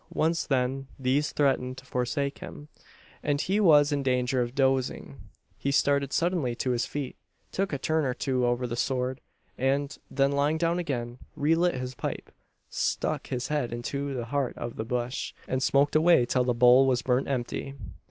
[0.15, 2.69] Once when these threatened to forsake him,
[3.21, 5.21] and he was in danger of dozing,
[5.59, 7.15] he started suddenly to his feet;
[7.51, 9.21] took a turn or two over the sward;
[9.59, 12.31] and, then lying down again, re lit his pipe;
[12.67, 16.87] stuck his head into the heart of the bush; and smoked away till the bowl
[16.87, 17.75] was burnt empty.